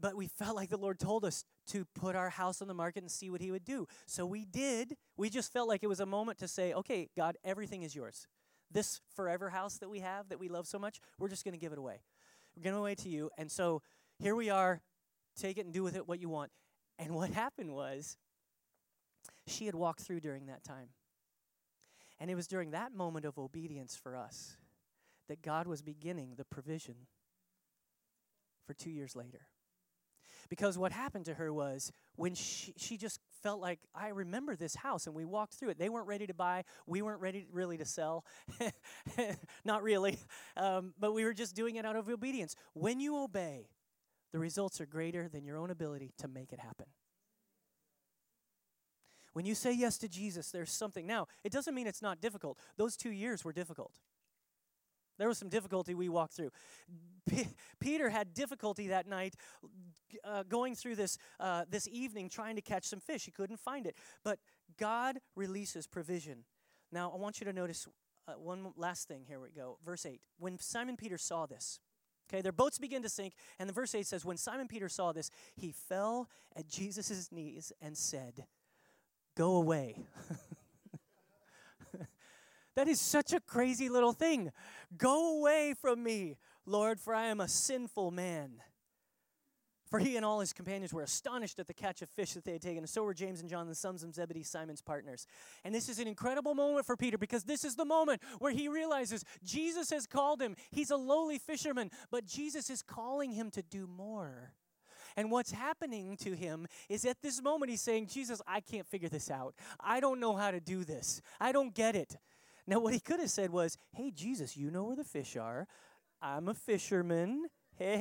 [0.00, 3.02] But we felt like the Lord told us to put our house on the market
[3.02, 3.86] and see what He would do.
[4.06, 4.96] So we did.
[5.16, 8.26] We just felt like it was a moment to say, okay, God, everything is yours.
[8.70, 11.60] This forever house that we have, that we love so much, we're just going to
[11.60, 12.02] give it away.
[12.56, 13.30] We're giving it away to you.
[13.38, 13.82] And so
[14.18, 14.80] here we are.
[15.36, 16.50] Take it and do with it what you want.
[16.98, 18.16] And what happened was,
[19.46, 20.88] she had walked through during that time.
[22.20, 24.56] And it was during that moment of obedience for us
[25.28, 26.94] that God was beginning the provision
[28.66, 29.46] for two years later.
[30.48, 34.74] Because what happened to her was when she, she just felt like, I remember this
[34.74, 35.78] house, and we walked through it.
[35.78, 36.64] They weren't ready to buy.
[36.86, 38.24] We weren't ready to, really to sell.
[39.64, 40.18] Not really.
[40.56, 42.56] Um, but we were just doing it out of obedience.
[42.72, 43.68] When you obey,
[44.32, 46.86] the results are greater than your own ability to make it happen.
[49.34, 51.06] When you say yes to Jesus, there's something.
[51.06, 52.58] Now, it doesn't mean it's not difficult.
[52.76, 53.98] Those two years were difficult.
[55.18, 56.50] There was some difficulty we walked through.
[57.28, 57.48] P-
[57.80, 59.34] Peter had difficulty that night
[60.24, 63.24] uh, going through this, uh, this evening trying to catch some fish.
[63.24, 63.96] He couldn't find it.
[64.22, 64.38] But
[64.78, 66.44] God releases provision.
[66.92, 67.86] Now, I want you to notice
[68.26, 69.24] uh, one last thing.
[69.26, 69.78] Here we go.
[69.84, 70.20] Verse 8.
[70.38, 71.80] When Simon Peter saw this,
[72.28, 75.12] okay, their boats begin to sink, and the verse 8 says, When Simon Peter saw
[75.12, 78.46] this, he fell at Jesus' knees and said,
[79.36, 79.96] Go away.
[82.76, 84.50] That is such a crazy little thing.
[84.96, 88.60] Go away from me, Lord, for I am a sinful man.
[89.94, 92.52] For he and all his companions were astonished at the catch of fish that they
[92.52, 95.24] had taken, and so were James and John, the sons of Zebedee, Simon's partners.
[95.62, 98.66] And this is an incredible moment for Peter because this is the moment where he
[98.66, 100.56] realizes Jesus has called him.
[100.72, 104.54] He's a lowly fisherman, but Jesus is calling him to do more.
[105.16, 109.08] And what's happening to him is at this moment, he's saying, Jesus, I can't figure
[109.08, 109.54] this out.
[109.78, 111.22] I don't know how to do this.
[111.38, 112.16] I don't get it.
[112.66, 115.66] Now, what he could have said was, Hey, Jesus, you know where the fish are.
[116.22, 117.46] I'm a fisherman.
[117.76, 117.96] Hey,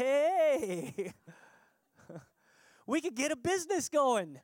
[0.95, 1.13] hey.
[2.87, 4.39] we could get a business going.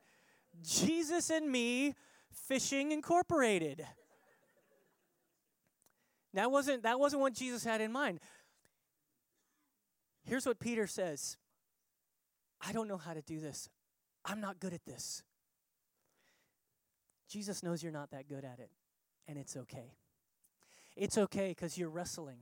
[0.61, 1.93] Jesus and me,
[2.31, 3.85] Fishing Incorporated.
[6.33, 8.19] That wasn't, that wasn't what Jesus had in mind.
[10.23, 11.37] Here's what Peter says
[12.61, 13.69] I don't know how to do this.
[14.25, 15.23] I'm not good at this.
[17.29, 18.71] Jesus knows you're not that good at it,
[19.27, 19.93] and it's okay.
[20.99, 22.39] It's okay because you're wrestling.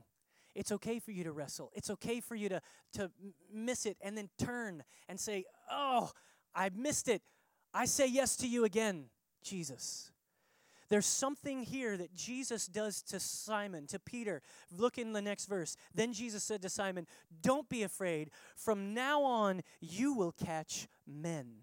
[0.56, 1.72] It's okay for you to wrestle.
[1.76, 2.62] It's okay for you to,
[2.94, 3.12] to
[3.54, 6.10] miss it and then turn and say, Oh,
[6.56, 7.22] I missed it.
[7.74, 9.06] I say yes to you again,
[9.44, 10.12] Jesus.
[10.90, 14.42] There's something here that Jesus does to Simon, to Peter.
[14.76, 15.76] Look in the next verse.
[15.94, 17.06] Then Jesus said to Simon,
[17.42, 18.32] Don't be afraid.
[18.56, 21.58] From now on, you will catch men.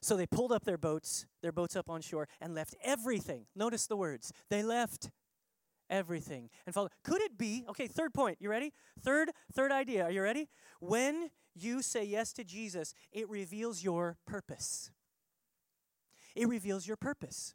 [0.00, 3.46] So they pulled up their boats, their boats up on shore, and left everything.
[3.56, 4.32] Notice the words.
[4.48, 5.10] They left
[5.90, 6.90] everything and followed.
[7.04, 7.64] Could it be?
[7.68, 8.38] Okay, third point.
[8.40, 8.72] You ready?
[9.00, 10.04] Third, third idea.
[10.04, 10.48] Are you ready?
[10.80, 14.90] When you say yes to Jesus, it reveals your purpose.
[16.34, 17.54] It reveals your purpose.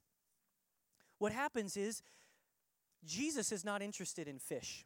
[1.20, 2.02] What happens is
[3.06, 4.86] Jesus is not interested in fish.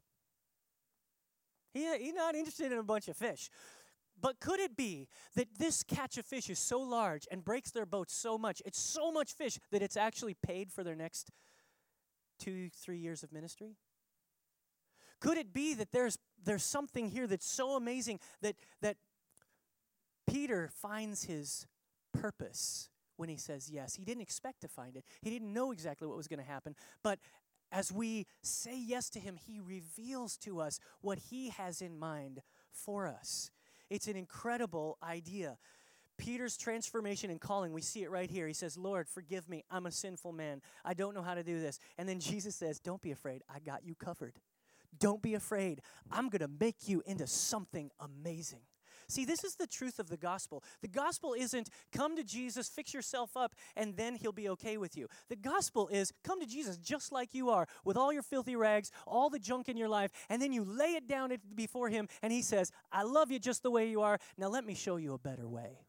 [1.74, 3.50] He, he's not interested in a bunch of fish.
[4.20, 7.86] But could it be that this catch of fish is so large and breaks their
[7.86, 11.30] boat so much, it's so much fish that it's actually paid for their next
[12.38, 13.76] two, three years of ministry?
[15.20, 18.98] Could it be that there's there's something here that's so amazing that that
[20.28, 21.66] Peter finds his
[22.14, 23.96] purpose when he says yes.
[23.96, 25.04] He didn't expect to find it.
[25.22, 27.20] He didn't know exactly what was going to happen, but
[27.72, 32.42] as we say yes to him, he reveals to us what he has in mind
[32.72, 33.52] for us.
[33.90, 35.58] It's an incredible idea.
[36.18, 38.48] Peter's transformation and calling, we see it right here.
[38.48, 39.64] He says, Lord, forgive me.
[39.70, 40.62] I'm a sinful man.
[40.84, 41.80] I don't know how to do this.
[41.98, 43.44] And then Jesus says, Don't be afraid.
[43.54, 44.34] I got you covered.
[45.00, 45.82] Don't be afraid.
[46.12, 48.62] I'm going to make you into something amazing.
[49.10, 50.64] See, this is the truth of the gospel.
[50.82, 54.98] The gospel isn't come to Jesus, fix yourself up, and then he'll be okay with
[54.98, 55.08] you.
[55.30, 58.92] The gospel is come to Jesus just like you are, with all your filthy rags,
[59.06, 62.34] all the junk in your life, and then you lay it down before him, and
[62.34, 64.20] he says, I love you just the way you are.
[64.38, 65.87] Now let me show you a better way.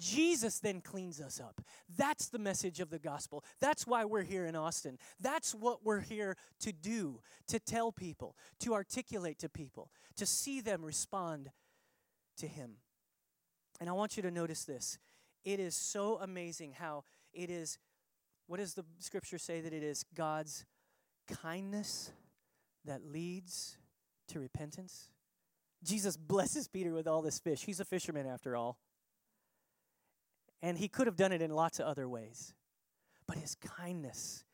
[0.00, 1.60] Jesus then cleans us up.
[1.96, 3.44] That's the message of the gospel.
[3.60, 4.98] That's why we're here in Austin.
[5.20, 10.60] That's what we're here to do, to tell people, to articulate to people, to see
[10.60, 11.50] them respond
[12.38, 12.76] to Him.
[13.78, 14.98] And I want you to notice this.
[15.44, 17.78] It is so amazing how it is,
[18.46, 20.04] what does the scripture say that it is?
[20.14, 20.64] God's
[21.42, 22.10] kindness
[22.84, 23.76] that leads
[24.28, 25.10] to repentance.
[25.84, 27.64] Jesus blesses Peter with all this fish.
[27.64, 28.78] He's a fisherman after all.
[30.62, 32.54] And he could have done it in lots of other ways.
[33.26, 34.44] But his kindness,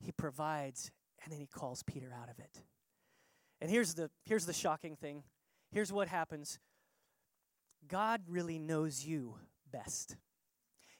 [0.00, 0.90] he provides,
[1.22, 2.62] and then he calls Peter out of it.
[3.60, 5.24] And here's the, here's the shocking thing.
[5.70, 6.58] Here's what happens
[7.88, 9.36] God really knows you
[9.70, 10.16] best.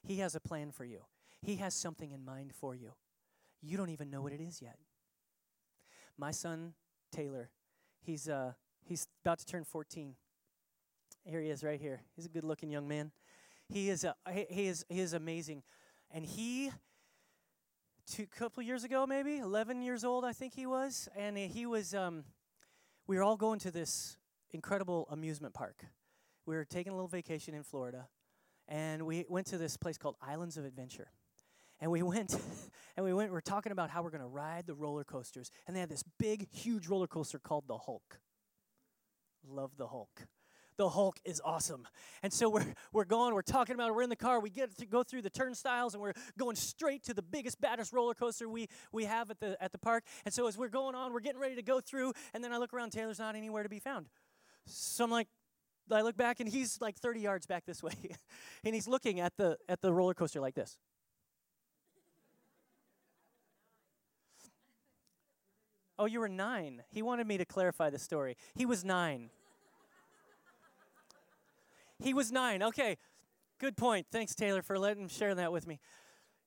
[0.03, 1.01] He has a plan for you,
[1.41, 2.93] He has something in mind for you.
[3.61, 4.77] You don't even know what it is yet.
[6.17, 6.73] My son,
[7.11, 7.49] Taylor,
[8.01, 8.53] he's, uh,
[8.83, 10.15] he's about to turn 14.
[11.23, 12.01] Here he is, right here.
[12.15, 13.11] He's a good looking young man.
[13.69, 15.63] He is, uh, he, is, he is amazing.
[16.11, 16.71] And he,
[18.19, 21.93] a couple years ago, maybe, 11 years old, I think he was, and he was,
[21.93, 22.23] um,
[23.07, 24.17] we were all going to this
[24.51, 25.85] incredible amusement park
[26.45, 28.07] we were taking a little vacation in Florida,
[28.67, 31.09] and we went to this place called Islands of Adventure.
[31.79, 32.37] And we went,
[32.95, 35.51] and we went, we are talking about how we're going to ride the roller coasters.
[35.67, 38.19] And they had this big, huge roller coaster called the Hulk.
[39.47, 40.27] Love the Hulk.
[40.77, 41.87] The Hulk is awesome.
[42.21, 44.75] And so we're, we're going, we're talking about it, we're in the car, we get
[44.77, 48.49] to go through the turnstiles, and we're going straight to the biggest, baddest roller coaster
[48.49, 50.03] we, we have at the, at the park.
[50.25, 52.57] And so as we're going on, we're getting ready to go through, and then I
[52.57, 54.07] look around, Taylor's not anywhere to be found.
[54.65, 55.27] So I'm like,
[55.91, 57.93] I look back and he's like 30 yards back this way.
[58.63, 60.77] and he's looking at the at the roller coaster like this.
[65.97, 66.83] Oh, you were nine.
[66.91, 68.35] He wanted me to clarify the story.
[68.53, 69.29] He was nine.
[71.99, 72.61] He was nine.
[72.61, 72.97] Okay,
[73.59, 74.07] good point.
[74.11, 75.79] Thanks, Taylor, for letting him share that with me.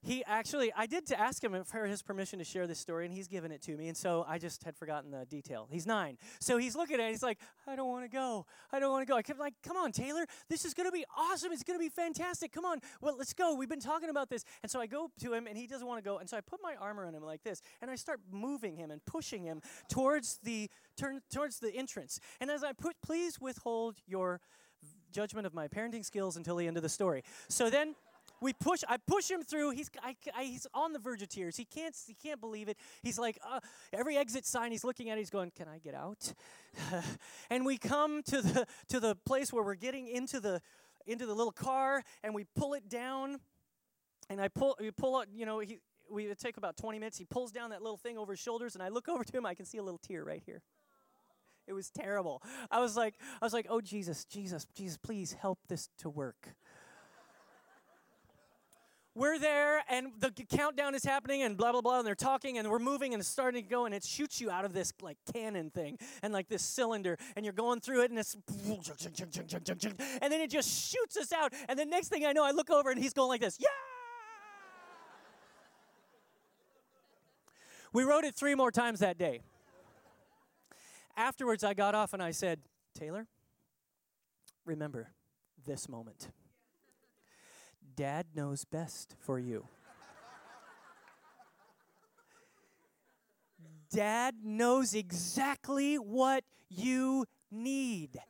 [0.00, 3.12] He actually i did to ask him for his permission to share this story and
[3.12, 5.68] he's given it to me and so i just had forgotten the detail.
[5.70, 6.18] He's nine.
[6.40, 8.46] So he's looking at it he's like i don't want to go.
[8.72, 9.16] I don't want to go.
[9.16, 10.24] I kept like come on taylor.
[10.48, 11.50] This is going to be awesome.
[11.52, 12.52] It's going to be fantastic.
[12.52, 12.78] Come on.
[13.00, 13.54] Well let's go.
[13.54, 14.44] We've been talking about this.
[14.62, 16.40] And so i go to him and he doesn't want to go and so i
[16.40, 19.61] put my arm around him like this and i start moving him and pushing him
[19.88, 22.20] towards the turn towards the entrance.
[22.40, 24.40] And as i put please withhold your
[25.12, 27.23] judgment of my parenting skills until the end of the story.
[27.49, 27.94] So then
[28.40, 29.71] we push i push him through.
[29.71, 31.57] He's I, I, he's on the verge of tears.
[31.57, 32.77] He can't he can't believe it.
[33.03, 33.61] He's like uh,
[33.92, 36.32] every exit sign he's looking at he's going can i get out?
[37.51, 40.61] And we come to the to the place where we're getting into the
[41.07, 43.39] into the little car and we pull it down.
[44.30, 45.80] And i pull we pull out you know he
[46.11, 47.18] we take about 20 minutes.
[47.18, 49.47] He pulls down that little thing over his shoulders and i look over to him.
[49.47, 50.62] I can see a little tear right here
[51.69, 52.43] it was terrible.
[52.71, 56.57] I was like i was like oh jesus jesus jesus please help this to work.
[59.14, 62.71] We're there and the countdown is happening and blah blah blah and they're talking and
[62.71, 65.19] we're moving and it's starting to go and it shoots you out of this like
[65.35, 68.37] cannon thing and like this cylinder and you're going through it and it's
[70.23, 72.71] and then it just shoots us out and the next thing I know I look
[72.71, 73.69] over and he's going like this yeah!
[77.93, 79.41] We wrote it three more times that day
[81.19, 82.61] afterwards I got off and I said
[82.95, 83.27] Taylor
[84.64, 85.11] remember
[85.66, 86.31] this moment
[87.99, 89.66] Dad knows best for you.
[93.91, 98.21] Dad knows exactly what you need.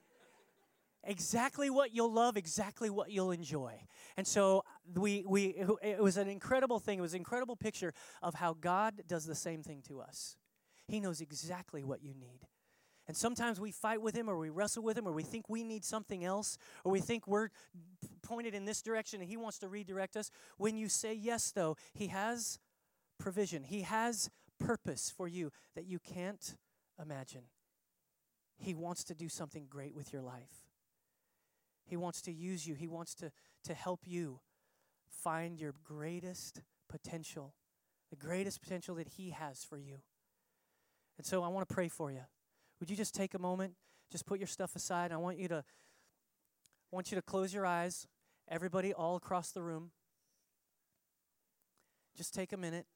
[1.04, 3.74] Exactly what you'll love, exactly what you'll enjoy.
[4.16, 4.64] And so
[4.94, 6.98] we, we it was an incredible thing.
[6.98, 10.36] It was an incredible picture of how God does the same thing to us.
[10.86, 12.46] He knows exactly what you need.
[13.08, 15.64] And sometimes we fight with him or we wrestle with him or we think we
[15.64, 17.48] need something else or we think we're
[18.22, 20.30] pointed in this direction and he wants to redirect us.
[20.58, 22.58] When you say yes, though, he has
[23.18, 24.28] provision, he has
[24.60, 26.56] purpose for you that you can't
[27.00, 27.44] imagine.
[28.58, 30.66] He wants to do something great with your life.
[31.86, 32.74] He wants to use you.
[32.74, 33.30] He wants to,
[33.64, 34.40] to help you
[35.08, 37.54] find your greatest potential,
[38.10, 39.98] the greatest potential that He has for you.
[41.16, 42.22] And so I want to pray for you.
[42.80, 43.74] Would you just take a moment?
[44.10, 45.12] Just put your stuff aside.
[45.12, 45.64] I want you to
[46.90, 48.06] I want you to close your eyes.
[48.48, 49.90] Everybody all across the room.
[52.16, 52.86] Just take a minute.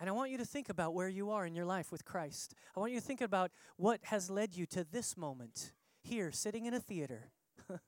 [0.00, 2.54] And I want you to think about where you are in your life with Christ.
[2.76, 5.72] I want you to think about what has led you to this moment
[6.02, 7.30] here, sitting in a theater,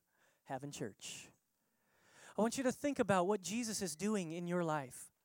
[0.45, 1.29] having church.
[2.39, 5.16] I want you to think about what Jesus is doing in your life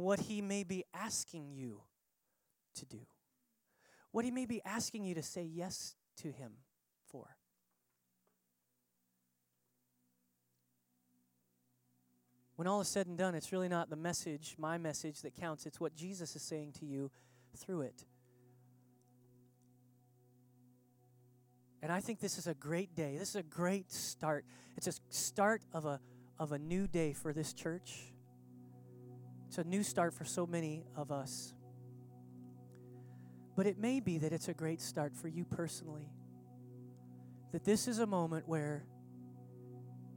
[0.00, 1.80] what He may be asking you
[2.76, 3.00] to do,
[4.10, 6.52] what He may be asking you to say yes to Him
[7.06, 7.36] for.
[12.56, 15.66] When all is said and done, it's really not the message, my message, that counts.
[15.66, 17.10] It's what Jesus is saying to you
[17.56, 18.04] through it.
[21.82, 23.16] And I think this is a great day.
[23.18, 24.44] This is a great start.
[24.76, 25.98] It's a start of a,
[26.38, 28.11] of a new day for this church.
[29.52, 31.52] It's a new start for so many of us.
[33.54, 36.08] But it may be that it's a great start for you personally.
[37.52, 38.86] That this is a moment where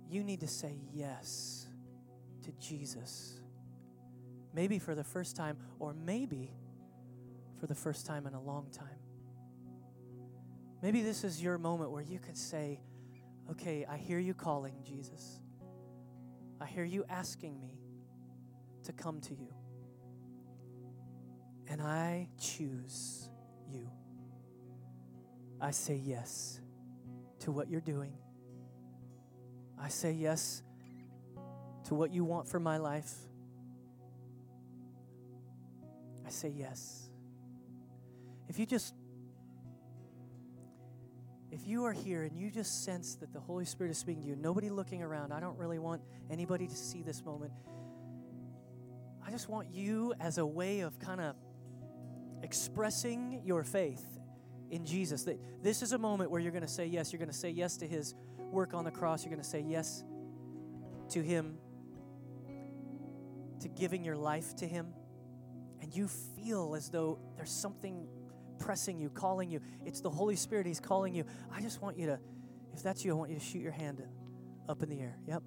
[0.09, 1.67] you need to say yes
[2.43, 3.41] to Jesus.
[4.53, 6.55] Maybe for the first time, or maybe
[7.59, 8.87] for the first time in a long time.
[10.81, 12.79] Maybe this is your moment where you can say,
[13.51, 15.41] Okay, I hear you calling, Jesus.
[16.61, 17.81] I hear you asking me
[18.85, 19.53] to come to you.
[21.67, 23.29] And I choose
[23.69, 23.89] you.
[25.59, 26.59] I say yes
[27.39, 28.13] to what you're doing.
[29.79, 30.61] I say yes
[31.85, 33.13] to what you want for my life.
[36.25, 37.09] I say yes.
[38.47, 38.93] If you just
[41.51, 44.29] if you are here and you just sense that the Holy Spirit is speaking to
[44.29, 47.53] you, nobody looking around, I don't really want anybody to see this moment.
[49.25, 51.35] I just want you as a way of kind of
[52.43, 54.05] expressing your faith
[54.69, 55.23] in Jesus.
[55.23, 57.11] That this is a moment where you're going to say yes.
[57.11, 58.13] You're going to say yes to his
[58.51, 59.23] work on the cross.
[59.23, 60.03] You're going to say yes
[61.09, 61.57] to him,
[63.61, 64.87] to giving your life to him.
[65.81, 68.07] And you feel as though there's something
[68.59, 69.59] pressing you, calling you.
[69.85, 70.67] It's the Holy Spirit.
[70.67, 71.25] He's calling you.
[71.51, 72.19] I just want you to,
[72.73, 74.03] if that's you, I want you to shoot your hand
[74.69, 75.17] up in the air.
[75.27, 75.43] Yep.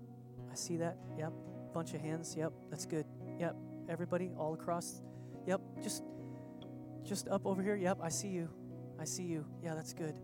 [0.50, 0.96] I see that.
[1.16, 1.32] Yep.
[1.74, 2.34] Bunch of hands.
[2.36, 2.52] Yep.
[2.70, 3.06] That's good.
[3.38, 3.56] Yep.
[3.88, 5.00] Everybody all across.
[5.46, 5.60] Yep.
[5.82, 6.02] Just
[7.04, 7.76] just up over here.
[7.76, 7.98] Yep.
[8.02, 8.48] I see you.
[9.00, 9.46] I see you.
[9.62, 10.14] Yeah, that's good.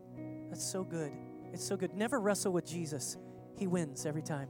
[0.51, 1.12] That's so good.
[1.53, 1.95] It's so good.
[1.95, 3.17] Never wrestle with Jesus.
[3.57, 4.49] He wins every time.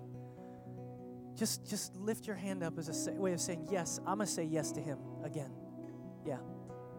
[1.37, 4.33] Just just lift your hand up as a way of saying, "Yes, I'm going to
[4.33, 5.51] say yes to him again."
[6.27, 6.39] Yeah.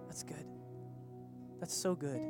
[0.08, 0.46] That's good.
[1.60, 2.22] That's so good.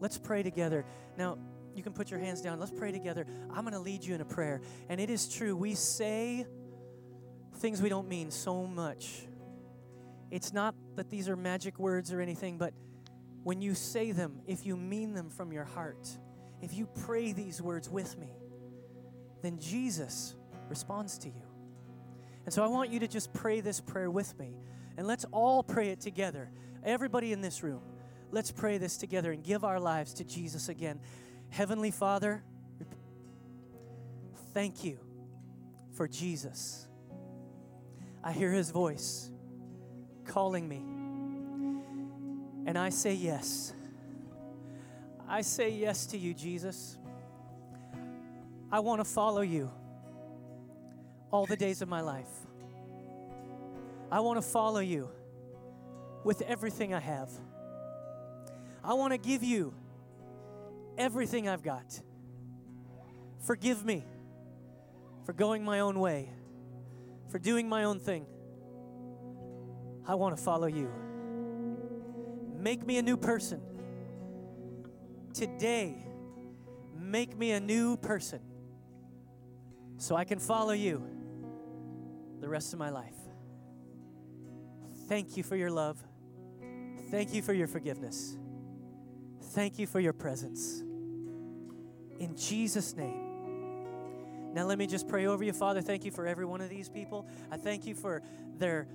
[0.00, 0.84] Let's pray together.
[1.16, 1.38] Now,
[1.74, 2.60] you can put your hands down.
[2.60, 3.26] Let's pray together.
[3.50, 4.60] I'm going to lead you in a prayer.
[4.88, 6.46] And it is true, we say
[7.58, 9.26] things we don't mean so much.
[10.30, 12.74] It's not that these are magic words or anything, but
[13.42, 16.08] when you say them, if you mean them from your heart,
[16.60, 18.32] if you pray these words with me,
[19.42, 20.34] then Jesus
[20.68, 21.42] responds to you.
[22.44, 24.56] And so I want you to just pray this prayer with me.
[24.96, 26.50] And let's all pray it together.
[26.84, 27.82] Everybody in this room,
[28.30, 31.00] let's pray this together and give our lives to Jesus again.
[31.50, 32.42] Heavenly Father,
[34.52, 34.98] thank you
[35.92, 36.87] for Jesus.
[38.22, 39.30] I hear his voice
[40.26, 40.82] calling me,
[42.66, 43.72] and I say yes.
[45.28, 46.98] I say yes to you, Jesus.
[48.70, 49.70] I want to follow you
[51.30, 52.28] all the days of my life.
[54.10, 55.10] I want to follow you
[56.24, 57.30] with everything I have.
[58.82, 59.74] I want to give you
[60.96, 62.00] everything I've got.
[63.40, 64.04] Forgive me
[65.24, 66.30] for going my own way,
[67.30, 68.26] for doing my own thing.
[70.06, 70.90] I want to follow you.
[72.56, 73.60] Make me a new person.
[75.34, 75.96] Today,
[76.94, 78.40] make me a new person
[79.98, 81.06] so I can follow you
[82.40, 83.14] the rest of my life.
[85.08, 86.02] Thank you for your love.
[87.10, 88.36] Thank you for your forgiveness.
[89.52, 90.80] Thank you for your presence.
[92.18, 93.27] In Jesus' name.
[94.52, 95.80] Now, let me just pray over you, Father.
[95.80, 97.28] Thank you for every one of these people.
[97.50, 98.22] I thank you for
[98.56, 98.88] their,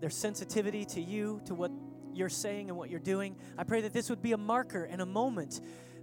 [0.00, 1.70] their sensitivity to you, to what
[2.14, 3.36] you're saying and what you're doing.
[3.58, 5.60] I pray that this would be a marker and a moment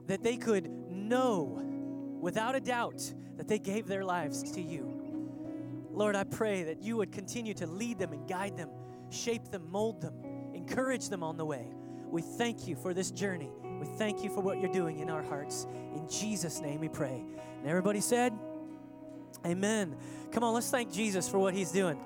[0.07, 1.61] that they could know
[2.19, 4.99] without a doubt that they gave their lives to you.
[5.91, 8.69] Lord, I pray that you would continue to lead them and guide them,
[9.09, 10.15] shape them, mold them,
[10.53, 11.67] encourage them on the way.
[12.09, 13.49] We thank you for this journey.
[13.79, 15.67] We thank you for what you're doing in our hearts.
[15.95, 17.23] In Jesus' name we pray.
[17.59, 18.33] And everybody said,
[19.45, 19.95] Amen.
[20.31, 21.97] Come on, let's thank Jesus for what he's doing.